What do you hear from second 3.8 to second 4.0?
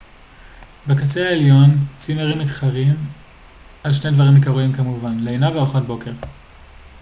על